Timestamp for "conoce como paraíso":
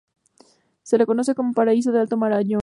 1.05-1.91